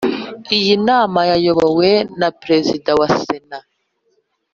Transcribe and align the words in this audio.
Iyi 0.57 0.73
nama 0.87 1.19
yayobowe 1.31 1.91
na 2.19 2.29
Perezida 2.41 2.89
wa 2.99 3.07
Sena. 3.21 3.59